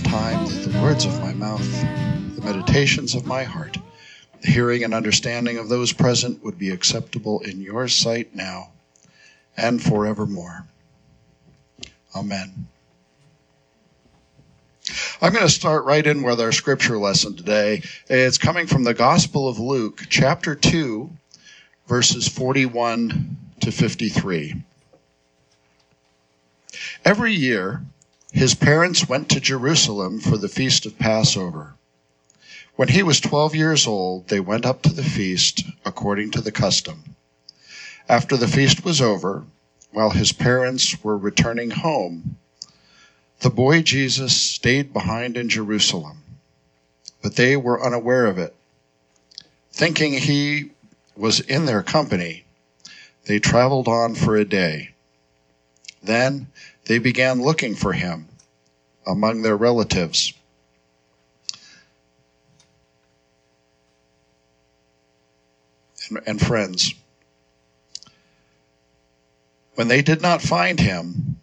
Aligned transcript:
time 0.00 0.46
that 0.46 0.70
the 0.70 0.82
words 0.82 1.06
of 1.06 1.20
my 1.20 1.32
mouth, 1.32 1.66
the 2.36 2.42
meditations 2.42 3.14
of 3.14 3.24
my 3.24 3.42
heart, 3.42 3.78
the 4.42 4.50
hearing 4.50 4.84
and 4.84 4.92
understanding 4.92 5.56
of 5.56 5.68
those 5.70 5.92
present 5.92 6.44
would 6.44 6.58
be 6.58 6.70
acceptable 6.70 7.40
in 7.40 7.60
your 7.60 7.88
sight 7.88 8.34
now 8.34 8.70
and 9.56 9.82
forevermore. 9.82 10.66
Amen. 12.14 12.68
I'm 15.22 15.32
going 15.32 15.46
to 15.46 15.52
start 15.52 15.84
right 15.84 16.06
in 16.06 16.22
with 16.22 16.40
our 16.40 16.52
scripture 16.52 16.98
lesson 16.98 17.36
today. 17.36 17.82
It's 18.08 18.38
coming 18.38 18.66
from 18.66 18.84
the 18.84 18.94
Gospel 18.94 19.48
of 19.48 19.58
Luke, 19.58 20.02
chapter 20.10 20.54
2, 20.54 21.10
verses 21.86 22.28
41 22.28 23.36
to 23.60 23.72
53. 23.72 24.62
Every 27.04 27.32
year, 27.32 27.82
his 28.34 28.56
parents 28.56 29.08
went 29.08 29.28
to 29.28 29.38
Jerusalem 29.38 30.18
for 30.18 30.36
the 30.36 30.48
feast 30.48 30.86
of 30.86 30.98
Passover. 30.98 31.74
When 32.74 32.88
he 32.88 33.00
was 33.00 33.20
12 33.20 33.54
years 33.54 33.86
old, 33.86 34.26
they 34.26 34.40
went 34.40 34.66
up 34.66 34.82
to 34.82 34.92
the 34.92 35.04
feast 35.04 35.62
according 35.84 36.32
to 36.32 36.40
the 36.40 36.50
custom. 36.50 37.14
After 38.08 38.36
the 38.36 38.48
feast 38.48 38.84
was 38.84 39.00
over, 39.00 39.44
while 39.92 40.10
his 40.10 40.32
parents 40.32 41.02
were 41.04 41.16
returning 41.16 41.70
home, 41.70 42.36
the 43.38 43.50
boy 43.50 43.82
Jesus 43.82 44.36
stayed 44.36 44.92
behind 44.92 45.36
in 45.36 45.48
Jerusalem, 45.48 46.18
but 47.22 47.36
they 47.36 47.56
were 47.56 47.86
unaware 47.86 48.26
of 48.26 48.36
it. 48.38 48.56
Thinking 49.72 50.14
he 50.14 50.72
was 51.16 51.38
in 51.38 51.66
their 51.66 51.84
company, 51.84 52.44
they 53.26 53.38
traveled 53.38 53.86
on 53.86 54.16
for 54.16 54.34
a 54.34 54.44
day. 54.44 54.90
Then 56.02 56.48
they 56.86 56.98
began 56.98 57.42
looking 57.42 57.74
for 57.74 57.92
him 57.92 58.28
among 59.06 59.42
their 59.42 59.56
relatives. 59.56 60.32
And, 66.26 66.40
friends. 66.40 66.94
When 69.74 69.88
they 69.88 70.02
did 70.02 70.20
not 70.20 70.42
find 70.42 70.78
him, 70.78 71.40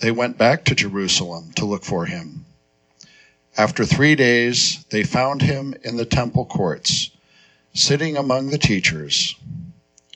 they 0.00 0.10
went 0.10 0.38
back 0.38 0.64
to 0.64 0.74
Jerusalem 0.74 1.52
to 1.56 1.66
look 1.66 1.84
for 1.84 2.06
him. 2.06 2.46
After 3.56 3.84
three 3.84 4.14
days, 4.14 4.84
they 4.90 5.04
found 5.04 5.42
him 5.42 5.74
in 5.82 5.96
the 5.96 6.04
temple 6.04 6.46
courts, 6.46 7.10
sitting 7.74 8.16
among 8.16 8.48
the 8.48 8.58
teachers, 8.58 9.34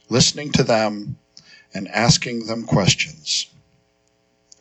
listening 0.09 0.53
to 0.53 0.63
them 0.63 1.19
and 1.73 1.87
asking 1.89 2.47
them 2.47 2.65
questions. 2.65 3.47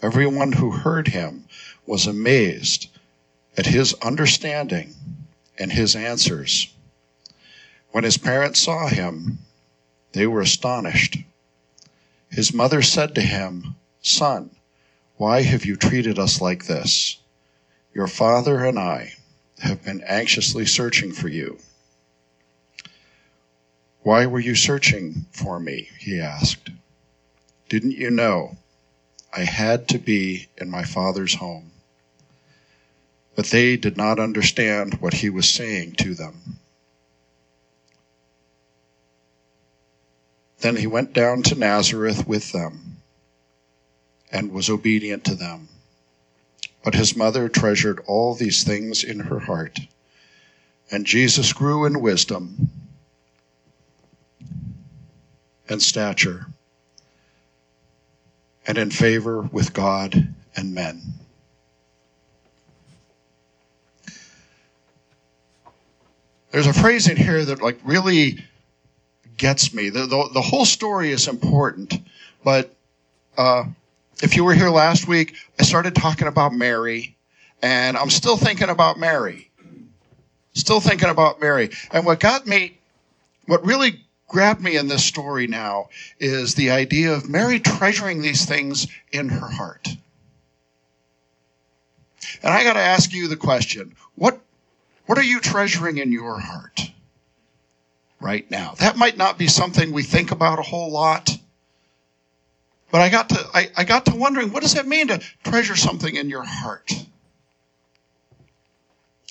Everyone 0.02 0.54
who 0.54 0.72
heard 0.72 1.10
him 1.10 1.46
was 1.86 2.08
amazed 2.08 2.88
at 3.58 3.66
his 3.66 3.94
understanding 3.96 4.96
and 5.58 5.74
his 5.74 5.96
answers. 5.96 6.74
When 7.92 8.06
his 8.06 8.18
parents 8.18 8.62
saw 8.62 8.88
him, 8.88 9.40
they 10.14 10.26
were 10.26 10.42
astonished. 10.42 11.18
His 12.32 12.54
mother 12.54 12.82
said 12.82 13.14
to 13.16 13.22
him, 13.22 13.76
Son, 14.02 14.52
why 15.18 15.42
have 15.42 15.66
you 15.66 15.76
treated 15.76 16.18
us 16.18 16.40
like 16.40 16.66
this? 16.66 17.18
Your 17.94 18.08
father 18.08 18.64
and 18.64 18.80
I 18.80 19.16
have 19.60 19.84
been 19.84 20.02
anxiously 20.04 20.66
searching 20.66 21.12
for 21.12 21.28
you. 21.28 21.60
Why 24.04 24.26
were 24.26 24.40
you 24.40 24.56
searching 24.56 25.26
for 25.32 25.60
me? 25.60 25.90
He 26.00 26.22
asked. 26.22 26.70
Didn't 27.68 27.98
you 27.98 28.10
know 28.10 28.58
I 29.32 29.42
had 29.42 29.88
to 29.90 30.00
be 30.00 30.48
in 30.58 30.70
my 30.70 30.84
father's 30.84 31.36
home? 31.36 31.72
But 33.36 33.48
they 33.48 33.78
did 33.78 33.96
not 33.96 34.20
understand 34.20 34.96
what 34.96 35.14
he 35.14 35.30
was 35.30 35.48
saying 35.48 35.94
to 36.00 36.14
them. 36.14 36.60
Then 40.60 40.76
he 40.76 40.88
went 40.88 41.14
down 41.14 41.44
to 41.44 41.56
Nazareth 41.56 42.28
with 42.28 42.52
them 42.52 42.98
and 44.32 44.52
was 44.52 44.70
obedient 44.70 45.24
to 45.26 45.36
them. 45.36 45.70
But 46.84 46.96
his 46.96 47.16
mother 47.16 47.50
treasured 47.50 48.00
all 48.08 48.36
these 48.36 48.64
things 48.64 49.04
in 49.04 49.20
her 49.20 49.40
heart. 49.40 49.80
And 50.92 51.06
Jesus 51.06 51.54
grew 51.54 51.86
in 51.86 52.02
wisdom 52.02 52.72
and 55.68 55.82
stature 55.82 56.48
and 58.68 58.78
in 58.78 58.92
favor 58.92 59.42
with 59.42 59.74
God 59.74 60.34
and 60.56 60.74
men. 60.74 61.02
There's 66.52 66.68
a 66.68 66.74
phrase 66.74 67.08
in 67.08 67.16
here 67.16 67.46
that 67.46 67.62
like 67.62 67.80
really 67.84 68.44
gets 69.38 69.74
me. 69.74 69.90
The, 69.90 70.08
the, 70.08 70.30
the 70.34 70.42
whole 70.42 70.66
story 70.66 71.12
is 71.12 71.28
important, 71.28 71.94
but 72.44 72.76
uh, 73.38 73.66
if 74.22 74.36
you 74.36 74.44
were 74.44 74.54
here 74.54 74.70
last 74.70 75.08
week, 75.08 75.36
I 75.60 75.64
started 75.64 75.96
talking 75.96 76.28
about 76.28 76.54
Mary, 76.54 77.16
and 77.62 77.96
I'm 77.96 78.10
still 78.10 78.36
thinking 78.36 78.70
about 78.70 79.00
Mary. 79.00 79.50
Still 80.54 80.82
thinking 80.82 81.10
about 81.10 81.40
Mary. 81.40 81.70
And 81.92 82.06
what 82.06 82.20
got 82.20 82.48
me, 82.48 82.80
what 83.46 83.64
really 83.64 84.04
grabbed 84.30 84.62
me 84.62 84.78
in 84.78 84.88
this 84.88 85.04
story 85.04 85.48
now 85.48 85.90
is 86.20 86.56
the 86.56 86.72
idea 86.72 87.14
of 87.14 87.28
Mary 87.28 87.60
treasuring 87.60 88.22
these 88.22 88.46
things 88.46 88.88
in 89.12 89.28
her 89.28 89.48
heart. 89.48 89.90
And 92.42 92.54
I 92.54 92.64
got 92.64 92.74
to 92.74 92.80
ask 92.80 93.12
you 93.12 93.28
the 93.28 93.36
question 93.36 93.96
what, 94.16 94.40
what 95.06 95.18
are 95.18 95.24
you 95.24 95.42
treasuring 95.42 95.98
in 95.98 96.12
your 96.12 96.40
heart 96.40 96.80
right 98.22 98.50
now? 98.50 98.76
That 98.78 98.98
might 98.98 99.18
not 99.18 99.38
be 99.38 99.48
something 99.48 99.92
we 99.92 100.04
think 100.04 100.32
about 100.32 100.60
a 100.60 100.64
whole 100.64 100.92
lot. 100.92 101.30
But 102.92 103.02
I 103.02 103.10
got 103.10 103.30
to 103.30 103.48
I, 103.54 103.70
I 103.78 103.84
got 103.84 104.06
to 104.06 104.16
wondering 104.16 104.52
what 104.52 104.64
does 104.64 104.74
that 104.74 104.88
mean 104.88 105.10
to 105.10 105.22
treasure 105.44 105.76
something 105.76 106.16
in 106.16 106.30
your 106.30 106.44
heart? 106.44 106.92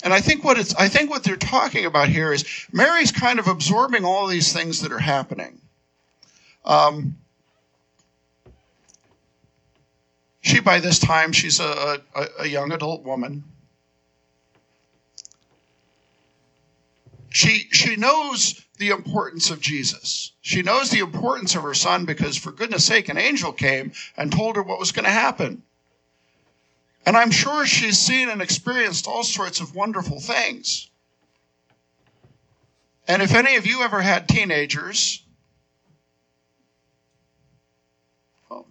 And 0.02 0.14
I 0.14 0.20
think 0.20 0.44
what 0.44 0.58
it's 0.58 0.74
I 0.76 0.88
think 0.88 1.10
what 1.10 1.24
they're 1.24 1.36
talking 1.36 1.84
about 1.84 2.08
here 2.08 2.32
is 2.32 2.44
Mary's 2.72 3.12
kind 3.12 3.38
of 3.38 3.48
absorbing 3.48 4.04
all 4.04 4.26
these 4.26 4.52
things 4.52 4.82
that 4.82 4.92
are 4.92 4.98
happening. 4.98 5.60
Um, 6.64 7.16
she 10.40 10.60
by 10.60 10.80
this 10.80 10.98
time 10.98 11.32
she's 11.32 11.58
a, 11.58 12.00
a, 12.14 12.26
a 12.40 12.46
young 12.46 12.72
adult 12.72 13.02
woman. 13.02 13.44
She 17.30 17.68
she 17.72 17.96
knows 17.96 18.64
the 18.78 18.90
importance 18.90 19.50
of 19.50 19.60
Jesus. 19.60 20.32
She 20.40 20.62
knows 20.62 20.90
the 20.90 21.00
importance 21.00 21.54
of 21.56 21.62
her 21.62 21.74
son 21.74 22.04
because, 22.04 22.36
for 22.36 22.52
goodness 22.52 22.86
sake, 22.86 23.08
an 23.08 23.18
angel 23.18 23.52
came 23.52 23.92
and 24.16 24.32
told 24.32 24.56
her 24.56 24.62
what 24.62 24.78
was 24.78 24.92
going 24.92 25.04
to 25.04 25.10
happen. 25.10 25.62
And 27.08 27.16
I'm 27.16 27.30
sure 27.30 27.64
she's 27.64 27.98
seen 27.98 28.28
and 28.28 28.42
experienced 28.42 29.06
all 29.06 29.24
sorts 29.24 29.60
of 29.60 29.74
wonderful 29.74 30.20
things. 30.20 30.90
And 33.08 33.22
if 33.22 33.34
any 33.34 33.56
of 33.56 33.66
you 33.66 33.80
ever 33.80 34.02
had 34.02 34.28
teenagers, 34.28 35.22
well, 38.50 38.66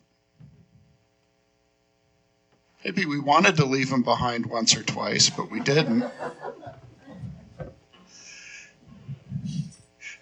maybe 2.86 3.08
we 3.08 3.20
wanted 3.20 3.56
to 3.56 3.66
leave 3.66 3.90
them 3.90 4.04
behind 4.04 4.46
once 4.46 4.78
or 4.78 4.84
twice, 4.84 5.32
but 5.32 5.50
we 5.50 5.60
didn't. 5.60 6.06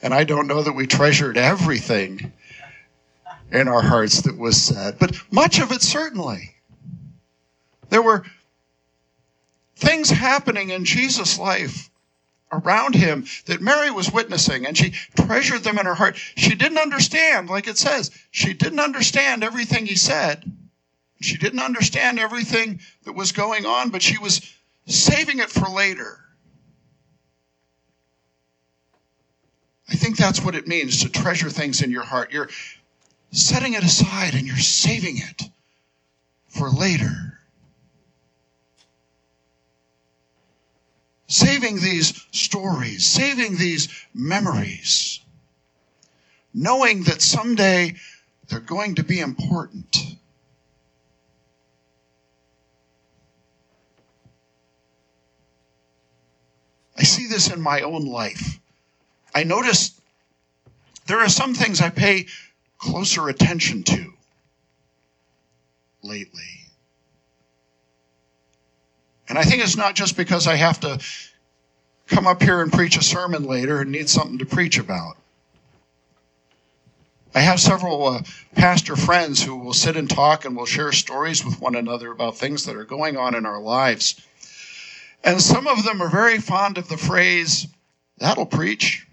And 0.02 0.14
I 0.14 0.24
don't 0.24 0.48
know 0.48 0.64
that 0.64 0.72
we 0.72 0.88
treasured 0.88 1.36
everything 1.36 2.32
in 3.52 3.68
our 3.68 3.82
hearts 3.82 4.22
that 4.22 4.38
was 4.38 4.56
said, 4.62 5.00
but 5.00 5.18
much 5.34 5.60
of 5.60 5.74
it 5.74 5.82
certainly. 5.82 6.55
There 7.96 8.02
were 8.02 8.26
things 9.78 10.10
happening 10.10 10.70
in 10.70 10.84
Jesus' 10.84 11.40
life 11.40 11.90
around 12.52 12.94
him 12.94 13.26
that 13.46 13.62
Mary 13.62 13.90
was 13.90 14.12
witnessing, 14.12 14.66
and 14.66 14.78
she 14.78 14.92
treasured 15.16 15.64
them 15.64 15.80
in 15.80 15.86
her 15.86 15.96
heart. 15.96 16.18
She 16.18 16.56
didn't 16.56 16.78
understand, 16.78 17.50
like 17.50 17.68
it 17.68 17.78
says, 17.78 18.12
she 18.32 18.54
didn't 18.54 18.82
understand 18.82 19.46
everything 19.46 19.86
he 19.86 19.96
said. 19.96 20.44
She 21.22 21.38
didn't 21.38 21.62
understand 21.62 22.20
everything 22.20 22.82
that 23.06 23.14
was 23.14 23.32
going 23.32 23.66
on, 23.66 23.92
but 23.92 24.02
she 24.02 24.18
was 24.18 24.42
saving 24.88 25.40
it 25.40 25.50
for 25.50 25.70
later. 25.70 26.20
I 29.88 29.96
think 29.96 30.18
that's 30.18 30.42
what 30.42 30.56
it 30.56 30.68
means 30.68 31.04
to 31.04 31.10
treasure 31.10 31.50
things 31.50 31.82
in 31.82 31.92
your 31.92 32.04
heart. 32.04 32.34
You're 32.34 32.50
setting 33.32 33.72
it 33.72 33.86
aside 33.86 34.34
and 34.34 34.46
you're 34.46 34.58
saving 34.58 35.20
it 35.20 35.44
for 36.50 36.70
later. 36.70 37.25
Saving 41.28 41.78
these 41.78 42.26
stories, 42.32 43.06
saving 43.06 43.58
these 43.58 43.90
memories, 44.14 45.20
knowing 46.54 47.04
that 47.04 47.22
someday 47.22 47.96
they're 48.48 48.60
going 48.60 48.96
to 48.96 49.04
be 49.04 49.20
important. 49.20 50.16
I 56.98 57.04
see 57.04 57.28
this 57.28 57.52
in 57.52 57.60
my 57.60 57.82
own 57.82 58.06
life. 58.06 58.60
I 59.34 59.44
notice 59.44 60.00
there 61.08 61.20
are 61.20 61.30
some 61.30 61.54
things 61.54 61.82
I 61.82 61.90
pay 61.90 62.28
closer 62.78 63.28
attention 63.28 63.84
to 63.84 64.14
lately. 66.02 66.65
And 69.28 69.38
I 69.38 69.44
think 69.44 69.64
it's 69.64 69.78
not 69.78 69.96
just 69.96 70.18
because 70.18 70.48
I 70.48 70.56
have 70.56 70.80
to 70.82 71.00
come 72.08 72.28
up 72.28 72.42
here 72.42 72.62
and 72.62 72.72
preach 72.72 72.98
a 72.98 73.04
sermon 73.04 73.46
later 73.46 73.82
and 73.82 73.92
need 73.92 74.10
something 74.10 74.38
to 74.38 74.46
preach 74.46 74.78
about. 74.78 75.18
I 77.34 77.40
have 77.40 77.60
several 77.60 78.08
uh, 78.08 78.22
pastor 78.56 78.96
friends 78.96 79.44
who 79.44 79.58
will 79.58 79.74
sit 79.74 79.98
and 79.98 80.10
talk 80.10 80.46
and 80.46 80.56
will 80.56 80.66
share 80.66 80.94
stories 80.94 81.44
with 81.44 81.60
one 81.60 81.76
another 81.76 82.12
about 82.12 82.38
things 82.38 82.66
that 82.66 82.78
are 82.78 82.86
going 82.86 83.18
on 83.18 83.36
in 83.36 83.46
our 83.46 83.60
lives. 83.60 84.22
And 85.24 85.42
some 85.42 85.68
of 85.68 85.84
them 85.84 86.02
are 86.02 86.10
very 86.10 86.38
fond 86.38 86.78
of 86.78 86.88
the 86.88 86.98
phrase, 86.98 87.68
that'll 88.20 88.46
preach. 88.46 89.06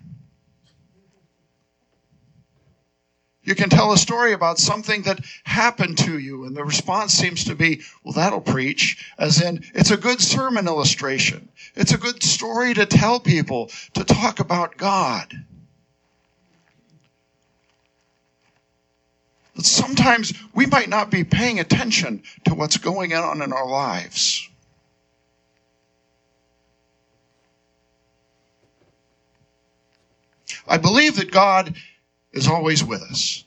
You 3.45 3.57
can 3.57 3.71
tell 3.71 3.93
a 3.93 3.99
story 3.99 4.35
about 4.35 4.59
something 4.59 5.03
that 5.03 5.19
happened 5.43 5.99
to 5.99 6.19
you, 6.19 6.45
and 6.45 6.57
the 6.57 6.65
response 6.65 7.13
seems 7.13 7.45
to 7.45 7.57
be, 7.57 7.83
well, 8.05 8.13
that'll 8.13 8.41
preach, 8.41 9.05
as 9.19 9.43
in, 9.43 9.65
it's 9.75 9.91
a 9.91 9.97
good 9.97 10.21
sermon 10.21 10.69
illustration. 10.69 11.49
It's 11.75 11.93
a 11.93 11.99
good 11.99 12.23
story 12.23 12.73
to 12.75 12.87
tell 12.87 13.19
people 13.19 13.71
to 13.95 14.05
talk 14.05 14.39
about 14.39 14.77
God. 14.77 15.35
But 19.57 19.67
sometimes 19.67 20.33
we 20.55 20.67
might 20.67 20.89
not 20.89 21.11
be 21.11 21.25
paying 21.25 21.59
attention 21.59 22.23
to 22.45 22.55
what's 22.55 22.79
going 22.79 23.13
on 23.13 23.43
in 23.43 23.53
our 23.53 23.69
lives. 23.69 24.49
I 30.67 30.79
believe 30.79 31.17
that 31.17 31.33
God 31.33 31.75
is 32.33 32.49
always 32.49 32.83
with 32.83 33.03
us. 33.03 33.45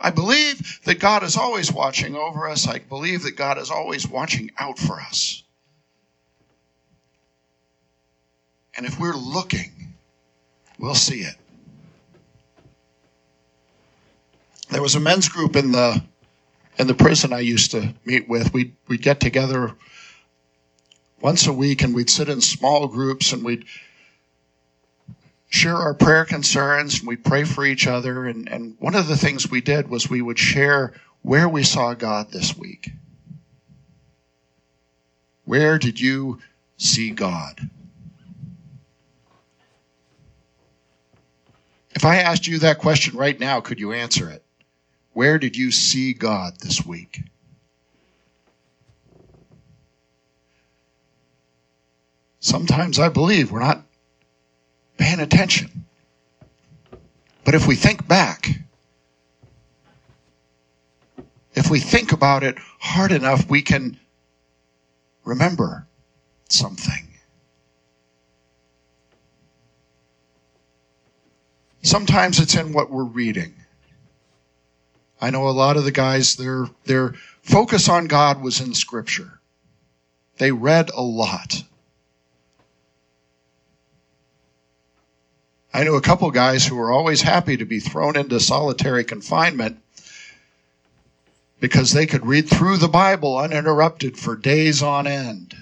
I 0.00 0.10
believe 0.10 0.80
that 0.84 0.98
God 0.98 1.22
is 1.22 1.36
always 1.36 1.72
watching 1.72 2.16
over 2.16 2.48
us. 2.48 2.66
I 2.66 2.80
believe 2.80 3.22
that 3.22 3.36
God 3.36 3.56
is 3.58 3.70
always 3.70 4.08
watching 4.08 4.50
out 4.58 4.78
for 4.78 5.00
us. 5.00 5.44
And 8.76 8.84
if 8.84 8.98
we're 8.98 9.14
looking, 9.14 9.94
we'll 10.78 10.96
see 10.96 11.20
it. 11.20 11.36
There 14.70 14.82
was 14.82 14.94
a 14.94 15.00
men's 15.00 15.28
group 15.28 15.54
in 15.54 15.70
the 15.70 16.02
in 16.78 16.86
the 16.86 16.94
prison 16.94 17.32
I 17.32 17.40
used 17.40 17.72
to 17.72 17.94
meet 18.04 18.28
with. 18.28 18.52
We'd 18.52 18.74
we'd 18.88 19.02
get 19.02 19.20
together 19.20 19.76
once 21.20 21.46
a 21.46 21.52
week 21.52 21.82
and 21.82 21.94
we'd 21.94 22.10
sit 22.10 22.28
in 22.28 22.40
small 22.40 22.88
groups 22.88 23.32
and 23.32 23.44
we'd 23.44 23.66
share 25.52 25.76
our 25.76 25.92
prayer 25.92 26.24
concerns 26.24 26.98
and 26.98 27.08
we 27.08 27.14
pray 27.14 27.44
for 27.44 27.64
each 27.64 27.86
other. 27.86 28.24
And, 28.24 28.48
and 28.48 28.74
one 28.78 28.94
of 28.94 29.06
the 29.06 29.16
things 29.16 29.50
we 29.50 29.60
did 29.60 29.88
was 29.88 30.08
we 30.08 30.22
would 30.22 30.38
share 30.38 30.94
where 31.20 31.46
we 31.48 31.62
saw 31.62 31.92
God 31.92 32.32
this 32.32 32.56
week. 32.56 32.90
Where 35.44 35.78
did 35.78 36.00
you 36.00 36.40
see 36.78 37.10
God? 37.10 37.68
If 41.94 42.06
I 42.06 42.16
asked 42.16 42.46
you 42.46 42.60
that 42.60 42.78
question 42.78 43.18
right 43.18 43.38
now, 43.38 43.60
could 43.60 43.78
you 43.78 43.92
answer 43.92 44.30
it? 44.30 44.42
Where 45.12 45.38
did 45.38 45.54
you 45.54 45.70
see 45.70 46.14
God 46.14 46.60
this 46.60 46.84
week? 46.86 47.20
Sometimes 52.40 52.98
I 52.98 53.10
believe 53.10 53.52
we're 53.52 53.60
not 53.60 53.84
paying 54.98 55.20
attention. 55.20 55.84
But 57.44 57.54
if 57.54 57.66
we 57.66 57.74
think 57.74 58.06
back, 58.06 58.50
if 61.54 61.70
we 61.70 61.80
think 61.80 62.12
about 62.12 62.42
it 62.42 62.56
hard 62.78 63.12
enough, 63.12 63.48
we 63.48 63.62
can 63.62 63.98
remember 65.24 65.86
something. 66.48 67.08
Sometimes 71.82 72.38
it's 72.38 72.54
in 72.54 72.72
what 72.72 72.90
we're 72.90 73.04
reading. 73.04 73.54
I 75.20 75.30
know 75.30 75.48
a 75.48 75.50
lot 75.50 75.76
of 75.76 75.84
the 75.84 75.92
guys, 75.92 76.36
their, 76.36 76.66
their 76.84 77.14
focus 77.42 77.88
on 77.88 78.06
God 78.06 78.40
was 78.40 78.60
in 78.60 78.74
Scripture. 78.74 79.40
They 80.38 80.52
read 80.52 80.90
a 80.90 81.02
lot. 81.02 81.62
I 85.74 85.84
knew 85.84 85.94
a 85.94 86.02
couple 86.02 86.30
guys 86.30 86.66
who 86.66 86.76
were 86.76 86.92
always 86.92 87.22
happy 87.22 87.56
to 87.56 87.64
be 87.64 87.80
thrown 87.80 88.16
into 88.16 88.38
solitary 88.40 89.04
confinement 89.04 89.78
because 91.60 91.92
they 91.92 92.06
could 92.06 92.26
read 92.26 92.48
through 92.48 92.76
the 92.76 92.88
Bible 92.88 93.38
uninterrupted 93.38 94.18
for 94.18 94.36
days 94.36 94.82
on 94.82 95.06
end. 95.06 95.54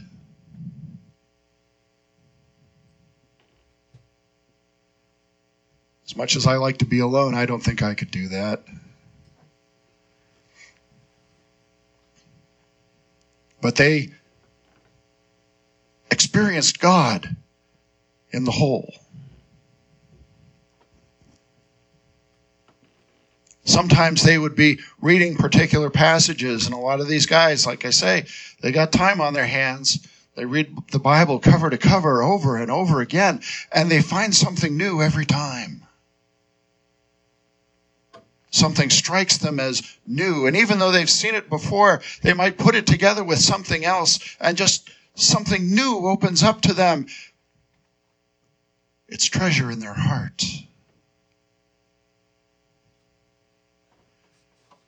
As 6.06 6.16
much 6.16 6.34
as 6.34 6.44
I 6.44 6.56
like 6.56 6.78
to 6.78 6.86
be 6.86 6.98
alone, 6.98 7.34
I 7.34 7.46
don't 7.46 7.62
think 7.62 7.82
I 7.82 7.94
could 7.94 8.10
do 8.10 8.28
that. 8.28 8.64
But 13.60 13.76
they 13.76 14.10
experienced 16.10 16.80
God 16.80 17.36
in 18.32 18.42
the 18.42 18.50
whole. 18.50 18.92
Sometimes 23.64 24.22
they 24.22 24.38
would 24.38 24.54
be 24.54 24.80
reading 25.00 25.36
particular 25.36 25.90
passages, 25.90 26.66
and 26.66 26.74
a 26.74 26.78
lot 26.78 27.00
of 27.00 27.08
these 27.08 27.26
guys, 27.26 27.66
like 27.66 27.84
I 27.84 27.90
say, 27.90 28.26
they 28.60 28.72
got 28.72 28.92
time 28.92 29.20
on 29.20 29.34
their 29.34 29.46
hands. 29.46 30.06
They 30.36 30.44
read 30.44 30.74
the 30.92 30.98
Bible 30.98 31.38
cover 31.38 31.70
to 31.70 31.78
cover 31.78 32.22
over 32.22 32.56
and 32.56 32.70
over 32.70 33.00
again, 33.00 33.40
and 33.72 33.90
they 33.90 34.00
find 34.00 34.34
something 34.34 34.76
new 34.76 35.02
every 35.02 35.26
time. 35.26 35.82
Something 38.50 38.90
strikes 38.90 39.38
them 39.38 39.60
as 39.60 39.82
new, 40.06 40.46
and 40.46 40.56
even 40.56 40.78
though 40.78 40.90
they've 40.90 41.10
seen 41.10 41.34
it 41.34 41.48
before, 41.48 42.02
they 42.22 42.32
might 42.32 42.58
put 42.58 42.74
it 42.74 42.86
together 42.86 43.22
with 43.22 43.38
something 43.38 43.84
else, 43.84 44.18
and 44.40 44.56
just 44.56 44.90
something 45.14 45.74
new 45.74 46.06
opens 46.08 46.42
up 46.42 46.60
to 46.62 46.72
them. 46.72 47.06
It's 49.08 49.26
treasure 49.26 49.70
in 49.70 49.80
their 49.80 49.94
heart. 49.94 50.44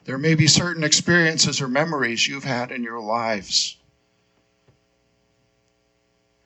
There 0.04 0.18
may 0.18 0.34
be 0.34 0.48
certain 0.48 0.82
experiences 0.82 1.60
or 1.60 1.68
memories 1.68 2.26
you've 2.26 2.44
had 2.44 2.72
in 2.72 2.82
your 2.82 3.00
lives 3.00 3.76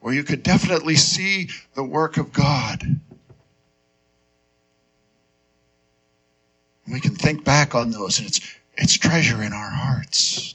where 0.00 0.14
you 0.14 0.22
could 0.22 0.42
definitely 0.42 0.94
see 0.94 1.48
the 1.75 1.82
work 1.82 2.16
of 2.16 2.32
God. 2.32 3.00
We 6.86 7.00
can 7.00 7.16
think 7.16 7.44
back 7.44 7.75
on 7.75 7.90
those, 7.90 8.18
and 8.18 8.28
it's, 8.28 8.40
it's 8.76 8.96
treasure 8.96 9.42
in 9.42 9.52
our 9.52 9.70
hearts. 9.70 10.54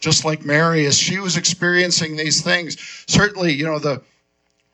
Just 0.00 0.24
like 0.24 0.44
Mary, 0.44 0.86
as 0.86 0.98
she 0.98 1.18
was 1.20 1.36
experiencing 1.36 2.16
these 2.16 2.42
things, 2.42 2.76
certainly, 3.06 3.52
you 3.52 3.64
know, 3.64 3.78
the 3.78 4.02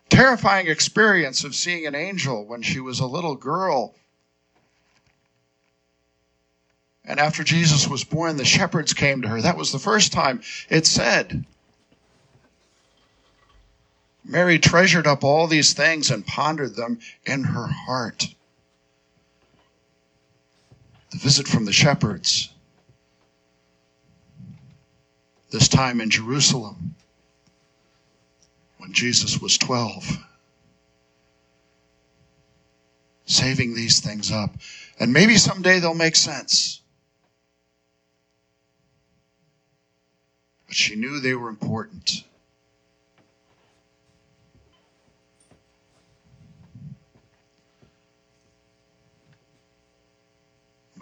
terrifying 0.09 0.69
experience 0.69 1.45
of 1.45 1.54
seeing 1.54 1.87
an 1.87 1.95
angel 1.95 2.47
when 2.47 2.62
she 2.62 2.81
was 2.81 3.00
a 3.00 3.07
little 3.07 3.35
girl 3.35 3.95
And 7.05 7.19
after 7.19 7.43
Jesus 7.43 7.89
was 7.89 8.05
born, 8.05 8.37
the 8.37 8.45
shepherds 8.45 8.95
came 8.95 9.23
to 9.23 9.29
her. 9.29 9.41
That 9.41 9.57
was 9.57 9.73
the 9.73 9.79
first 9.79 10.13
time 10.13 10.43
it 10.69 10.87
said. 10.87 11.45
Mary 14.25 14.59
treasured 14.59 15.07
up 15.07 15.25
all 15.25 15.49
these 15.49 15.73
things 15.73 16.11
and 16.11 16.27
pondered 16.27 16.77
them 16.77 17.01
in 17.27 17.43
her 17.43 17.67
heart. 17.67 18.27
The 21.11 21.19
visit 21.19 21.49
from 21.49 21.65
the 21.65 21.73
shepherds, 21.73 22.49
this 25.51 25.69
time 25.69 26.01
in 26.01 26.09
Jerusalem, 26.09 26.95
when 28.79 28.93
Jesus 28.93 29.41
was 29.41 29.59
12, 29.59 30.19
saving 33.27 33.75
these 33.75 34.01
things 34.01 34.31
up. 34.31 34.55
And 34.99 35.13
maybe 35.13 35.37
someday 35.37 35.81
they'll 35.81 35.95
make 35.95 36.17
sense. 36.17 36.82
But 40.73 40.76
she 40.79 40.97
knew 40.97 41.21
they 41.21 41.35
were 41.35 41.50
important. 41.50 42.25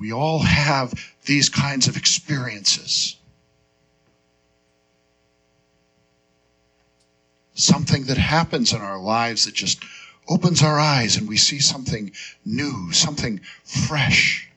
We 0.01 0.13
all 0.13 0.41
have 0.41 0.93
these 1.25 1.49
kinds 1.49 1.87
of 1.87 1.97
experiences. 1.97 3.17
something 7.55 8.05
that 8.05 8.17
happens 8.17 8.73
in 8.73 8.81
our 8.81 8.99
lives 8.99 9.45
that 9.45 9.55
just 9.55 9.85
opens 10.27 10.63
our 10.63 10.81
eyes 10.81 11.17
and 11.19 11.29
we 11.29 11.37
see 11.37 11.61
something 11.61 12.11
new, 12.45 12.91
something 12.91 13.39
fresh. 13.65 14.50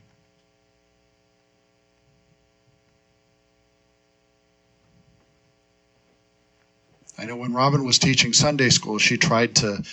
I 7.17 7.25
know 7.25 7.35
when 7.35 7.53
Robin 7.53 7.85
was 7.85 7.99
teaching 7.99 8.33
Sunday 8.33 8.69
school, 8.69 8.97
she 8.97 9.17
tried 9.17 9.55
to 9.57 9.83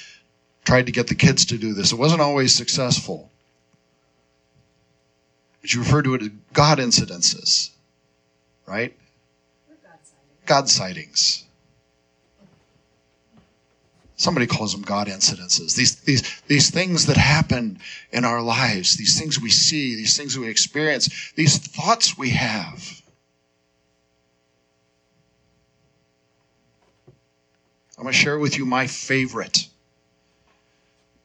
tried 0.64 0.86
to 0.86 0.92
get 0.92 1.06
the 1.06 1.14
kids 1.14 1.46
to 1.46 1.58
do 1.58 1.74
this. 1.74 1.92
It 1.92 1.98
wasn't 1.98 2.20
always 2.20 2.54
successful. 2.54 3.30
She 5.64 5.78
referred 5.78 6.04
to 6.04 6.14
it 6.14 6.22
as 6.22 6.30
God 6.52 6.78
incidences, 6.78 7.70
right? 8.66 8.96
God 10.46 10.68
sightings. 10.68 11.44
Somebody 14.16 14.46
calls 14.46 14.72
them 14.72 14.82
God 14.82 15.06
incidences. 15.06 15.74
These, 15.74 15.96
these, 16.00 16.42
these 16.46 16.70
things 16.70 17.06
that 17.06 17.16
happen 17.16 17.78
in 18.12 18.24
our 18.24 18.42
lives, 18.42 18.96
these 18.96 19.18
things 19.18 19.40
we 19.40 19.48
see, 19.48 19.96
these 19.96 20.16
things 20.16 20.38
we 20.38 20.48
experience, 20.48 21.32
these 21.36 21.56
thoughts 21.56 22.18
we 22.18 22.30
have. 22.30 22.99
I'm 28.00 28.04
going 28.04 28.14
to 28.14 28.18
share 28.18 28.38
with 28.38 28.56
you 28.56 28.64
my 28.64 28.86
favorite. 28.86 29.68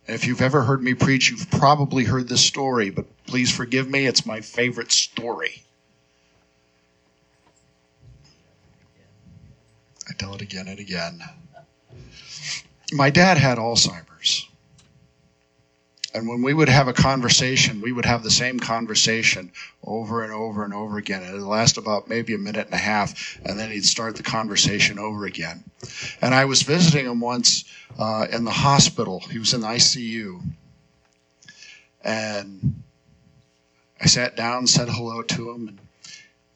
If 0.08 0.28
you've 0.28 0.42
ever 0.42 0.62
heard 0.62 0.84
me 0.84 0.94
preach, 0.94 1.32
you've 1.32 1.50
probably 1.50 2.04
heard 2.04 2.28
this 2.28 2.44
story, 2.44 2.90
but 2.90 3.06
please 3.26 3.50
forgive 3.50 3.90
me, 3.90 4.06
it's 4.06 4.26
my 4.26 4.42
favorite 4.42 4.92
story. 4.92 5.64
I 10.10 10.14
tell 10.20 10.36
it 10.36 10.42
again 10.42 10.68
and 10.68 10.78
again. 10.78 11.24
My 12.92 13.10
dad 13.10 13.38
had 13.38 13.58
Alzheimer's. 13.58 14.45
And 16.16 16.30
when 16.30 16.42
we 16.42 16.54
would 16.54 16.70
have 16.70 16.88
a 16.88 16.94
conversation, 16.94 17.82
we 17.82 17.92
would 17.92 18.06
have 18.06 18.24
the 18.24 18.32
same 18.32 18.58
conversation 18.58 19.52
over 19.84 20.24
and 20.24 20.32
over 20.32 20.64
and 20.64 20.74
over 20.74 20.98
again. 20.98 21.22
And 21.22 21.32
it 21.32 21.40
would 21.40 21.44
last 21.44 21.78
about 21.78 22.08
maybe 22.08 22.34
a 22.34 22.38
minute 22.38 22.68
and 22.68 22.74
a 22.74 22.78
half, 22.78 23.38
and 23.44 23.60
then 23.60 23.70
he'd 23.70 23.84
start 23.84 24.16
the 24.16 24.24
conversation 24.24 24.98
over 24.98 25.26
again. 25.26 25.66
And 26.22 26.34
I 26.34 26.46
was 26.46 26.62
visiting 26.62 27.06
him 27.06 27.20
once 27.20 27.66
uh, 28.00 28.28
in 28.32 28.46
the 28.46 28.52
hospital. 28.52 29.20
He 29.30 29.40
was 29.40 29.54
in 29.54 29.60
the 29.60 29.68
ICU. 29.68 30.42
And 32.02 32.82
I 34.00 34.06
sat 34.06 34.38
down, 34.38 34.68
said 34.68 34.88
hello 34.88 35.22
to 35.22 35.52
him, 35.52 35.68
and 35.68 35.80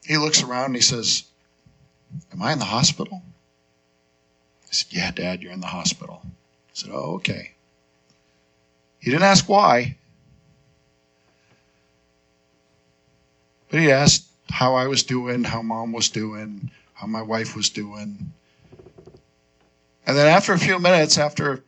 he 0.06 0.16
looks 0.16 0.42
around 0.42 0.66
and 0.66 0.76
he 0.76 0.80
says, 0.80 1.24
Am 2.32 2.40
I 2.40 2.54
in 2.54 2.58
the 2.58 2.64
hospital? 2.64 3.20
I 4.64 4.72
said, 4.72 4.86
Yeah, 4.90 5.10
Dad, 5.10 5.42
you're 5.42 5.52
in 5.52 5.60
the 5.60 5.66
hospital. 5.66 6.22
I 6.24 6.28
said, 6.72 6.90
Oh, 6.94 7.16
okay. 7.16 7.52
He 9.00 9.10
didn't 9.10 9.24
ask 9.24 9.48
why, 9.48 9.96
but 13.70 13.80
he 13.80 13.90
asked 13.90 14.26
how 14.50 14.74
I 14.74 14.86
was 14.86 15.02
doing, 15.02 15.44
how 15.44 15.62
mom 15.62 15.92
was 15.92 16.10
doing, 16.10 16.70
how 16.92 17.06
my 17.06 17.22
wife 17.22 17.56
was 17.56 17.70
doing. 17.70 18.32
And 20.06 20.16
then 20.16 20.26
after 20.26 20.52
a 20.52 20.58
few 20.58 20.78
minutes, 20.78 21.18
after 21.18 21.64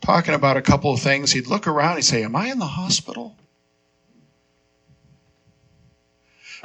talking 0.00 0.34
about 0.34 0.56
a 0.56 0.62
couple 0.62 0.92
of 0.92 1.00
things, 1.00 1.32
he'd 1.32 1.48
look 1.48 1.66
around 1.66 1.96
and 1.96 2.04
say, 2.04 2.22
Am 2.22 2.36
I 2.36 2.48
in 2.48 2.58
the 2.58 2.66
hospital? 2.66 3.36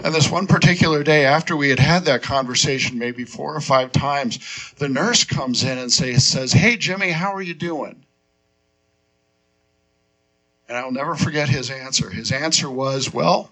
And 0.03 0.13
this 0.13 0.29
one 0.29 0.45
particular 0.45 1.03
day, 1.03 1.25
after 1.25 1.57
we 1.57 1.69
had 1.69 1.79
had 1.79 2.05
that 2.05 2.21
conversation 2.21 3.00
maybe 3.00 3.25
four 3.25 3.55
or 3.55 3.62
five 3.62 3.91
times, 3.91 4.74
the 4.77 4.88
nurse 4.88 5.24
comes 5.24 5.63
in 5.63 5.77
and 5.79 5.91
say, 5.91 6.15
says, 6.17 6.53
Hey, 6.53 6.77
Jimmy, 6.77 7.09
how 7.09 7.33
are 7.33 7.41
you 7.41 7.55
doing? 7.55 8.05
And 10.67 10.77
I'll 10.77 10.91
never 10.91 11.15
forget 11.15 11.47
his 11.47 11.69
answer. 11.69 12.09
His 12.09 12.31
answer 12.31 12.69
was, 12.69 13.13
Well, 13.13 13.51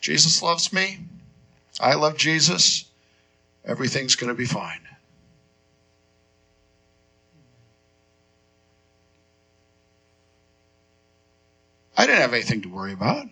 Jesus 0.00 0.42
loves 0.42 0.72
me. 0.72 0.98
I 1.80 1.94
love 1.94 2.16
Jesus. 2.16 2.84
Everything's 3.64 4.16
going 4.16 4.28
to 4.28 4.36
be 4.36 4.44
fine. 4.44 4.80
I 11.96 12.06
didn't 12.06 12.20
have 12.20 12.34
anything 12.34 12.62
to 12.62 12.68
worry 12.68 12.92
about. 12.92 13.28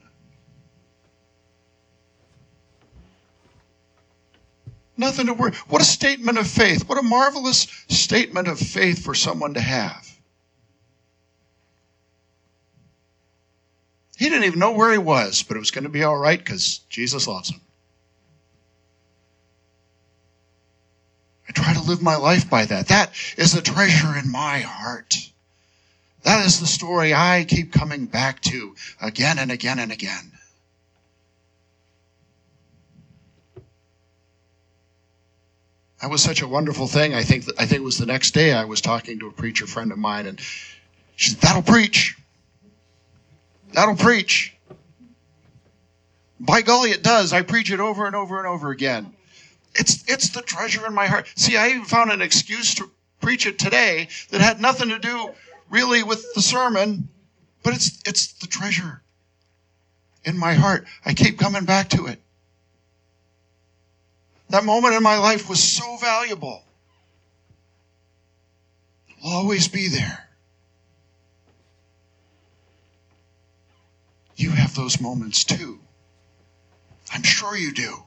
Nothing 4.96 5.26
to 5.26 5.34
worry. 5.34 5.52
What 5.68 5.82
a 5.82 5.84
statement 5.84 6.38
of 6.38 6.46
faith. 6.46 6.88
What 6.88 6.98
a 6.98 7.02
marvelous 7.02 7.66
statement 7.88 8.48
of 8.48 8.58
faith 8.58 9.04
for 9.04 9.14
someone 9.14 9.54
to 9.54 9.60
have. 9.60 10.08
He 14.16 14.28
didn't 14.42 14.54
even 14.54 14.60
know 14.60 14.72
where 14.72 14.92
he 14.92 14.98
was, 14.98 15.42
but 15.42 15.56
it 15.56 15.60
was 15.60 15.70
going 15.70 15.84
to 15.84 15.90
be 15.90 16.04
all 16.04 16.18
right 16.18 16.38
because 16.38 16.78
Jesus 16.88 17.26
loves 17.26 17.50
him. 17.50 17.60
I 21.48 21.52
try 21.52 21.74
to 21.74 21.82
live 21.82 22.02
my 22.02 22.16
life 22.16 22.48
by 22.48 22.64
that. 22.64 22.88
That 22.88 23.12
is 23.36 23.52
the 23.52 23.62
treasure 23.62 24.16
in 24.16 24.30
my 24.30 24.60
heart. 24.60 25.16
That 26.22 26.46
is 26.46 26.60
the 26.60 26.66
story 26.66 27.12
I 27.14 27.44
keep 27.48 27.72
coming 27.72 28.06
back 28.06 28.40
to 28.42 28.74
again 29.00 29.38
and 29.38 29.50
again 29.50 29.78
and 29.78 29.92
again. 29.92 30.32
That 36.00 36.10
was 36.10 36.22
such 36.22 36.42
a 36.42 36.48
wonderful 36.48 36.88
thing. 36.88 37.14
I 37.14 37.22
think 37.22 37.44
I 37.58 37.66
think 37.66 37.80
it 37.80 37.84
was 37.84 37.98
the 37.98 38.06
next 38.06 38.32
day 38.32 38.52
I 38.52 38.64
was 38.64 38.80
talking 38.80 39.20
to 39.20 39.28
a 39.28 39.32
preacher 39.32 39.68
friend 39.68 39.92
of 39.92 39.98
mine, 39.98 40.26
and 40.26 40.40
she 41.14 41.30
said, 41.30 41.40
"That'll 41.40 41.62
preach. 41.62 42.16
That'll 43.72 43.96
preach." 43.96 44.54
By 46.40 46.62
golly, 46.62 46.90
it 46.90 47.02
does. 47.02 47.32
I 47.32 47.42
preach 47.42 47.70
it 47.70 47.78
over 47.78 48.06
and 48.06 48.16
over 48.16 48.38
and 48.38 48.46
over 48.46 48.70
again. 48.70 49.14
It's 49.74 50.04
it's 50.08 50.30
the 50.30 50.42
treasure 50.42 50.86
in 50.86 50.94
my 50.94 51.06
heart. 51.06 51.28
See, 51.36 51.56
I 51.56 51.68
even 51.68 51.84
found 51.84 52.10
an 52.10 52.20
excuse 52.20 52.74
to 52.74 52.90
preach 53.20 53.46
it 53.46 53.58
today 53.58 54.08
that 54.30 54.40
had 54.40 54.60
nothing 54.60 54.88
to 54.88 54.98
do 54.98 55.30
really 55.70 56.02
with 56.02 56.34
the 56.34 56.42
sermon, 56.42 57.08
but 57.62 57.74
it's 57.74 58.00
it's 58.04 58.32
the 58.34 58.48
treasure 58.48 59.02
in 60.24 60.36
my 60.36 60.54
heart. 60.54 60.86
I 61.04 61.14
keep 61.14 61.38
coming 61.38 61.64
back 61.64 61.90
to 61.90 62.06
it. 62.06 62.20
That 64.50 64.64
moment 64.64 64.94
in 64.94 65.02
my 65.02 65.16
life 65.18 65.48
was 65.48 65.62
so 65.62 65.96
valuable. 65.96 66.62
It 69.08 69.14
will 69.24 69.32
always 69.32 69.68
be 69.68 69.88
there. 69.88 70.28
You 74.42 74.50
have 74.50 74.74
those 74.74 75.00
moments 75.00 75.44
too. 75.44 75.78
I'm 77.12 77.22
sure 77.22 77.56
you 77.56 77.72
do. 77.72 78.02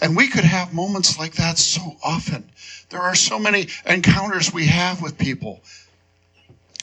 And 0.00 0.16
we 0.16 0.28
could 0.28 0.44
have 0.44 0.72
moments 0.72 1.18
like 1.18 1.32
that 1.32 1.58
so 1.58 1.96
often. 2.04 2.48
There 2.90 3.00
are 3.00 3.16
so 3.16 3.40
many 3.40 3.66
encounters 3.84 4.52
we 4.52 4.66
have 4.66 5.02
with 5.02 5.18
people 5.18 5.62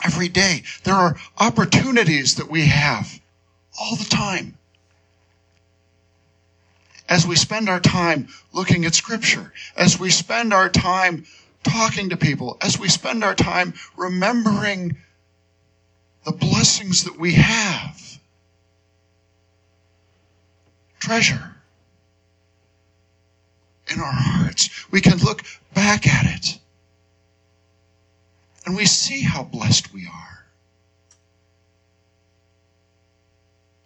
every 0.04 0.28
day. 0.28 0.64
There 0.84 0.96
are 0.96 1.16
opportunities 1.38 2.36
that 2.36 2.50
we 2.50 2.66
have 2.66 3.22
all 3.80 3.96
the 3.96 4.10
time. 4.10 4.58
As 7.08 7.26
we 7.26 7.38
spend 7.38 7.70
our 7.70 7.80
time 7.80 8.28
looking 8.52 8.84
at 8.84 8.94
Scripture, 8.94 9.54
as 9.78 9.98
we 9.98 10.10
spend 10.10 10.54
our 10.54 10.68
time 10.68 11.26
talking 11.64 12.10
to 12.10 12.18
people, 12.18 12.58
as 12.62 12.80
we 12.80 12.90
spend 12.90 13.24
our 13.24 13.36
time 13.36 13.74
remembering 13.96 14.98
the 16.26 16.32
blessings 16.32 17.04
that 17.06 17.18
we 17.18 17.34
have. 17.34 18.20
Treasure 21.00 21.56
in 23.90 24.00
our 24.00 24.12
hearts. 24.12 24.92
We 24.92 25.02
can 25.02 25.18
look 25.20 25.44
back 25.74 26.08
at 26.08 26.26
it 26.26 26.60
and 28.66 28.76
we 28.76 28.86
see 28.86 29.22
how 29.22 29.44
blessed 29.44 29.94
we 29.94 30.08
are. 30.08 30.46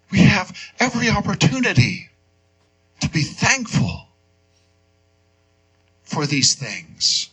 We 0.09 0.19
have 0.19 0.57
every 0.79 1.09
opportunity 1.09 2.09
to 3.01 3.09
be 3.09 3.21
thankful 3.21 4.07
for 6.03 6.25
these 6.25 6.55
things. 6.55 7.30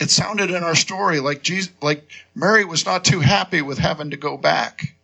It 0.00 0.10
sounded 0.10 0.50
in 0.50 0.64
our 0.64 0.74
story 0.74 1.20
like 1.20 1.42
Jesus, 1.42 1.70
like 1.82 2.08
Mary 2.34 2.64
was 2.64 2.86
not 2.86 3.04
too 3.04 3.20
happy 3.20 3.60
with 3.60 3.78
having 3.78 4.10
to 4.10 4.16
go 4.16 4.36
back. 4.36 4.94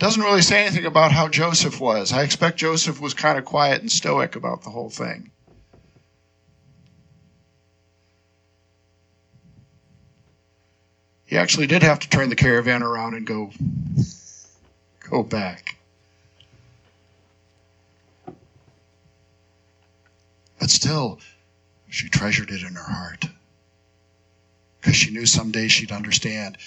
doesn't 0.00 0.22
really 0.22 0.40
say 0.40 0.64
anything 0.64 0.86
about 0.86 1.12
how 1.12 1.28
Joseph 1.28 1.78
was. 1.78 2.10
I 2.10 2.22
expect 2.22 2.56
Joseph 2.56 3.02
was 3.02 3.12
kind 3.12 3.38
of 3.38 3.44
quiet 3.44 3.82
and 3.82 3.92
stoic 3.92 4.34
about 4.34 4.62
the 4.62 4.70
whole 4.70 4.88
thing. 4.88 5.30
He 11.26 11.36
actually 11.36 11.66
did 11.66 11.82
have 11.82 12.00
to 12.00 12.08
turn 12.08 12.30
the 12.30 12.34
caravan 12.34 12.82
around 12.82 13.14
and 13.14 13.26
go 13.26 13.52
go 15.10 15.22
back. 15.22 15.76
But 20.60 20.70
still, 20.70 21.18
she 21.88 22.08
treasured 22.08 22.50
it 22.50 22.62
in 22.62 22.74
her 22.74 22.82
heart 22.82 23.26
because 24.80 24.94
she 24.94 25.10
knew 25.10 25.26
someday 25.26 25.68
she'd 25.68 25.90
understand. 25.90 26.58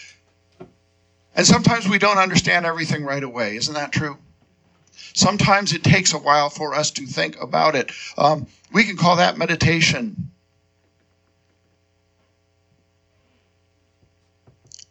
And 1.36 1.48
sometimes 1.48 1.88
we 1.88 2.00
don't 2.00 2.18
understand 2.18 2.66
everything 2.66 3.06
right 3.06 3.24
away. 3.24 3.56
Isn't 3.56 3.76
that 3.76 3.92
true? 3.92 4.18
Sometimes 5.14 5.74
it 5.74 5.84
takes 5.84 6.14
a 6.14 6.18
while 6.18 6.50
for 6.50 6.74
us 6.74 6.92
to 6.92 7.06
think 7.06 7.40
about 7.40 7.76
it. 7.76 7.92
Um, 8.18 8.48
we 8.72 8.84
can 8.84 8.98
call 8.98 9.18
that 9.18 9.38
meditation. 9.38 10.32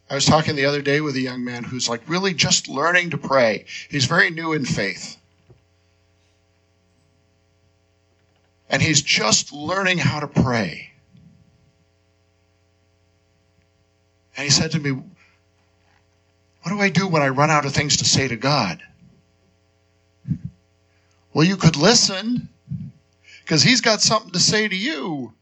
I 0.09 0.15
was 0.15 0.27
talking 0.27 0.57
the 0.57 0.67
other 0.67 0.83
day 0.83 1.01
with 1.01 1.17
a 1.17 1.21
young 1.21 1.45
man 1.45 1.65
who's 1.65 1.89
like 1.89 2.09
really 2.09 2.35
just 2.35 2.69
learning 2.69 3.11
to 3.11 3.19
pray. 3.19 3.65
He's 3.89 4.05
very 4.05 4.31
new 4.31 4.53
in 4.53 4.65
faith. 4.65 5.17
And 8.73 8.81
he's 8.81 9.03
just 9.03 9.53
learning 9.53 9.99
how 9.99 10.21
to 10.21 10.27
pray. 10.27 10.93
And 14.37 14.45
he 14.45 14.51
said 14.51 14.73
to 14.73 14.81
me, 14.81 14.91
What 14.91 15.05
do 16.69 16.81
I 16.81 16.89
do 16.89 17.07
when 17.07 17.23
I 17.23 17.29
run 17.29 17.51
out 17.51 17.67
of 17.67 17.75
things 17.75 17.99
to 17.99 18.07
say 18.07 18.27
to 18.29 18.37
God? 18.37 18.83
Well, 21.35 21.47
you 21.47 21.57
could 21.57 21.77
listen 21.77 22.49
because 23.45 23.63
he's 23.63 23.83
got 23.83 24.01
something 24.01 24.33
to 24.33 24.41
say 24.41 24.69
to 24.69 24.77
you. 24.77 25.35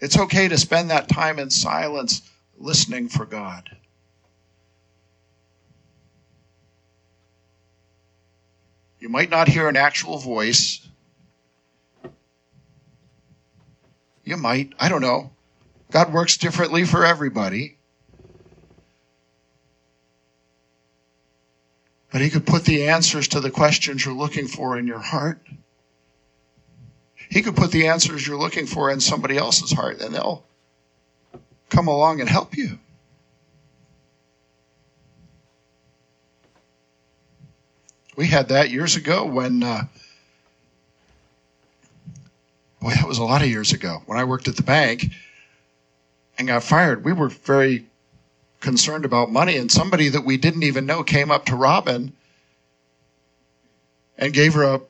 It's 0.00 0.18
okay 0.18 0.48
to 0.48 0.56
spend 0.56 0.90
that 0.90 1.08
time 1.08 1.38
in 1.38 1.50
silence 1.50 2.22
listening 2.58 3.08
for 3.08 3.26
God. 3.26 3.76
You 9.06 9.12
might 9.12 9.30
not 9.30 9.46
hear 9.46 9.68
an 9.68 9.76
actual 9.76 10.18
voice. 10.18 10.84
You 14.24 14.36
might. 14.36 14.72
I 14.80 14.88
don't 14.88 15.00
know. 15.00 15.30
God 15.92 16.12
works 16.12 16.38
differently 16.38 16.84
for 16.84 17.06
everybody. 17.06 17.76
But 22.10 22.20
He 22.20 22.30
could 22.30 22.46
put 22.46 22.64
the 22.64 22.88
answers 22.88 23.28
to 23.28 23.38
the 23.38 23.52
questions 23.52 24.04
you're 24.04 24.12
looking 24.12 24.48
for 24.48 24.76
in 24.76 24.88
your 24.88 24.98
heart. 24.98 25.40
He 27.30 27.42
could 27.42 27.54
put 27.54 27.70
the 27.70 27.86
answers 27.86 28.26
you're 28.26 28.36
looking 28.36 28.66
for 28.66 28.90
in 28.90 28.98
somebody 28.98 29.36
else's 29.36 29.70
heart, 29.70 30.00
and 30.00 30.12
they'll 30.16 30.44
come 31.68 31.86
along 31.86 32.20
and 32.20 32.28
help 32.28 32.56
you. 32.56 32.80
We 38.16 38.26
had 38.26 38.48
that 38.48 38.70
years 38.70 38.96
ago 38.96 39.26
when, 39.26 39.62
uh, 39.62 39.84
boy, 42.80 42.90
that 42.90 43.06
was 43.06 43.18
a 43.18 43.24
lot 43.24 43.42
of 43.42 43.48
years 43.48 43.72
ago. 43.72 44.02
When 44.06 44.18
I 44.18 44.24
worked 44.24 44.48
at 44.48 44.56
the 44.56 44.62
bank 44.62 45.12
and 46.38 46.48
got 46.48 46.62
fired, 46.62 47.04
we 47.04 47.12
were 47.12 47.28
very 47.28 47.86
concerned 48.60 49.04
about 49.04 49.30
money, 49.30 49.58
and 49.58 49.70
somebody 49.70 50.08
that 50.08 50.24
we 50.24 50.38
didn't 50.38 50.62
even 50.62 50.86
know 50.86 51.04
came 51.04 51.30
up 51.30 51.44
to 51.46 51.56
Robin 51.56 52.14
and 54.16 54.32
gave 54.32 54.54
her 54.54 54.62
a 54.62 54.80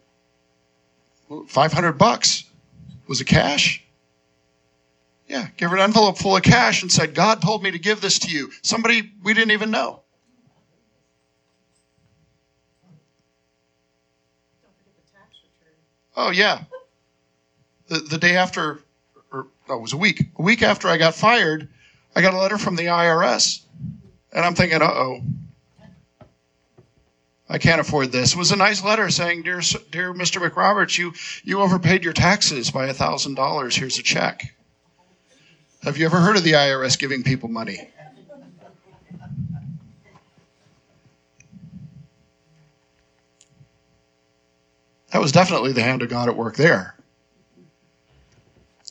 500 1.48 1.94
bucks. 1.94 2.44
Was 3.08 3.20
it 3.20 3.26
cash? 3.26 3.82
Yeah, 5.28 5.48
gave 5.56 5.70
her 5.70 5.76
an 5.76 5.82
envelope 5.82 6.18
full 6.18 6.36
of 6.36 6.44
cash 6.44 6.82
and 6.82 6.92
said, 6.92 7.12
God 7.12 7.42
told 7.42 7.62
me 7.64 7.72
to 7.72 7.78
give 7.80 8.00
this 8.00 8.20
to 8.20 8.30
you. 8.30 8.52
Somebody 8.62 9.10
we 9.24 9.34
didn't 9.34 9.50
even 9.50 9.72
know. 9.72 10.02
Oh, 16.16 16.30
yeah. 16.30 16.62
The, 17.88 17.98
the 17.98 18.18
day 18.18 18.36
after, 18.36 18.80
or 19.30 19.46
no, 19.68 19.76
it 19.76 19.82
was 19.82 19.92
a 19.92 19.98
week. 19.98 20.24
A 20.38 20.42
week 20.42 20.62
after 20.62 20.88
I 20.88 20.96
got 20.96 21.14
fired, 21.14 21.68
I 22.14 22.22
got 22.22 22.34
a 22.34 22.38
letter 22.38 22.58
from 22.58 22.76
the 22.76 22.86
IRS. 22.86 23.60
And 24.32 24.44
I'm 24.44 24.54
thinking, 24.54 24.82
uh 24.82 24.86
oh. 24.86 25.20
I 27.48 27.58
can't 27.58 27.80
afford 27.80 28.10
this. 28.10 28.32
It 28.32 28.38
was 28.38 28.50
a 28.50 28.56
nice 28.56 28.82
letter 28.82 29.08
saying, 29.08 29.42
Dear, 29.42 29.60
dear 29.92 30.12
Mr. 30.12 30.46
McRoberts, 30.46 30.98
you, 30.98 31.12
you 31.44 31.60
overpaid 31.60 32.02
your 32.02 32.12
taxes 32.12 32.70
by 32.72 32.88
$1,000. 32.88 33.74
Here's 33.74 33.98
a 33.98 34.02
check. 34.02 34.52
Have 35.82 35.96
you 35.96 36.06
ever 36.06 36.18
heard 36.18 36.36
of 36.36 36.42
the 36.42 36.52
IRS 36.52 36.98
giving 36.98 37.22
people 37.22 37.48
money? 37.48 37.88
That 45.16 45.22
was 45.22 45.32
definitely 45.32 45.72
the 45.72 45.82
hand 45.82 46.02
of 46.02 46.10
God 46.10 46.28
at 46.28 46.36
work 46.36 46.56
there. 46.56 46.94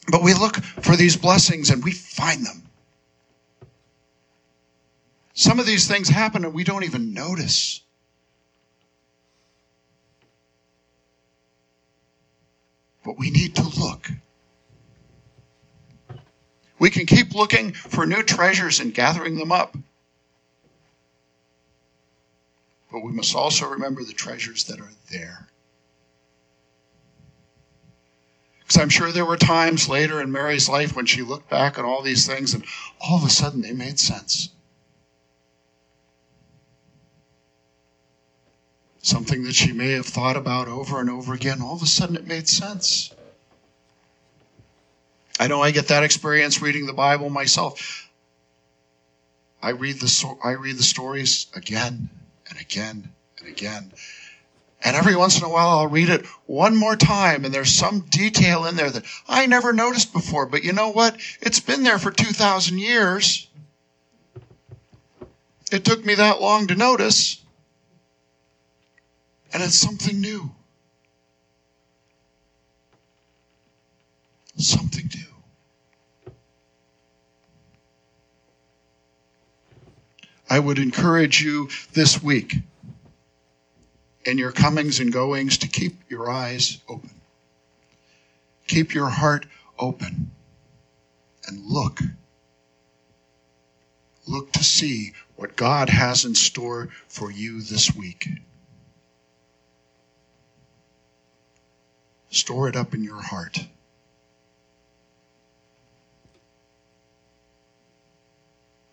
But 0.07 0.23
we 0.23 0.33
look 0.33 0.55
for 0.55 0.95
these 0.95 1.15
blessings 1.15 1.69
and 1.69 1.83
we 1.83 1.91
find 1.91 2.43
them. 2.43 2.67
Some 5.35 5.59
of 5.59 5.67
these 5.67 5.88
things 5.88 6.09
happen 6.09 6.43
and 6.43 6.51
we 6.51 6.63
don't 6.63 6.83
even 6.83 7.13
notice. 7.13 7.81
But 13.03 13.19
we 13.19 13.29
need 13.29 13.53
to 13.57 13.79
look. 13.79 14.09
We 16.79 16.89
can 16.89 17.05
keep 17.05 17.35
looking 17.35 17.71
for 17.71 18.07
new 18.07 18.23
treasures 18.23 18.79
and 18.79 18.95
gathering 18.95 19.38
them 19.38 19.51
up. 19.51 19.77
But 22.91 23.03
we 23.03 23.11
must 23.11 23.35
also 23.35 23.69
remember 23.69 24.03
the 24.03 24.13
treasures 24.13 24.63
that 24.63 24.79
are 24.79 24.91
there. 25.11 25.49
Because 28.65 28.82
I'm 28.82 28.89
sure 28.89 29.12
there 29.12 29.25
were 29.25 29.38
times 29.38 29.88
later 29.88 30.21
in 30.21 30.32
Mary's 30.32 30.67
life 30.67 30.95
when 30.95 31.06
she 31.06 31.21
looked 31.21 31.49
back 31.49 31.78
on 31.78 31.86
all 31.86 32.01
these 32.01 32.25
things 32.28 32.54
and 32.54 32.65
all 32.99 33.17
of 33.17 33.23
a 33.23 33.30
sudden 33.30 33.62
they 33.62 33.73
made 33.73 33.99
sense. 33.99 34.49
something 39.06 39.43
that 39.43 39.54
she 39.54 39.71
may 39.71 39.91
have 39.91 40.06
thought 40.06 40.36
about 40.36 40.67
over 40.67 40.99
and 40.99 41.10
over 41.10 41.34
again, 41.34 41.62
all 41.62 41.75
of 41.75 41.82
a 41.84 41.86
sudden 41.86 42.15
it 42.15 42.25
made 42.25 42.47
sense. 42.47 43.13
I 45.39 45.47
know 45.47 45.62
I 45.62 45.71
get 45.71 45.89
that 45.89 46.04
experience 46.04 46.62
reading 46.62 46.88
the 46.88 46.93
Bible 46.93 47.30
myself. 47.30 48.10
I 49.62 49.71
read 49.71 49.99
the 49.99 50.36
I 50.43 50.51
read 50.51 50.78
the 50.78 50.84
stories 50.84 51.47
again 51.54 52.10
and 52.49 52.60
again 52.60 53.12
and 53.39 53.47
again. 53.47 53.91
And 54.86 54.95
every 54.95 55.15
once 55.15 55.39
in 55.39 55.43
a 55.43 55.50
while 55.50 55.80
I'll 55.80 55.88
read 55.88 56.10
it 56.10 56.28
one 56.45 56.76
more 56.76 56.95
time 56.95 57.43
and 57.43 57.52
there's 57.52 57.74
some 57.74 58.02
detail 58.02 58.65
in 58.65 58.76
there 58.76 58.91
that 58.91 59.04
I 59.28 59.48
never 59.48 59.74
noticed 59.74 60.13
before, 60.13 60.45
but 60.45 60.63
you 60.63 60.74
know 60.74 60.91
what? 60.91 61.17
It's 61.41 61.60
been 61.60 61.82
there 61.82 61.98
for 61.98 62.12
2000 62.12 62.78
years. 62.78 63.48
It 65.71 65.84
took 65.84 66.06
me 66.06 66.13
that 66.13 66.39
long 66.39 66.67
to 66.67 66.76
notice. 66.76 67.41
And 69.52 69.63
it's 69.63 69.76
something 69.76 70.21
new. 70.21 70.52
Something 74.58 75.10
new. 75.15 76.34
I 80.48 80.60
would 80.60 80.78
encourage 80.78 81.41
you 81.41 81.69
this 81.93 82.21
week 82.21 82.58
in 84.25 84.38
your 84.39 84.51
comings 84.51 84.99
and 84.99 85.13
goings 85.13 85.59
to 85.59 85.67
keep 85.67 86.09
your 86.09 86.29
eyes 86.29 86.79
open. 86.89 87.11
Keep 88.67 88.93
your 88.93 89.09
heart 89.09 89.45
open 89.77 90.31
and 91.47 91.65
look. 91.65 91.99
Look 94.27 94.51
to 94.53 94.63
see 94.63 95.13
what 95.35 95.55
God 95.55 95.89
has 95.89 96.25
in 96.25 96.33
store 96.33 96.89
for 97.07 97.31
you 97.31 97.61
this 97.61 97.95
week. 97.95 98.27
Store 102.31 102.67
it 102.67 102.75
up 102.75 102.93
in 102.95 103.03
your 103.03 103.21
heart. 103.21 103.59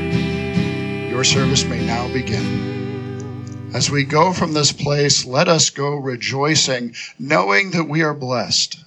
Your 1.10 1.24
service 1.24 1.66
may 1.66 1.84
now 1.84 2.14
begin. 2.14 3.72
As 3.74 3.90
we 3.90 4.04
go 4.04 4.32
from 4.32 4.54
this 4.54 4.72
place, 4.72 5.26
let 5.26 5.48
us 5.48 5.72
go 5.72 5.96
rejoicing, 5.96 6.94
knowing 7.18 7.72
that 7.72 7.86
we 7.86 8.04
are 8.04 8.14
blessed. 8.14 8.78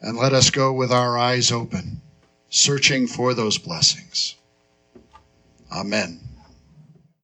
And 0.00 0.16
let 0.16 0.32
us 0.32 0.50
go 0.50 0.72
with 0.72 0.92
our 0.92 1.18
eyes 1.18 1.50
open, 1.50 2.02
searching 2.50 3.08
for 3.08 3.34
those 3.34 3.58
blessings. 3.58 4.36
Amen. 5.72 6.20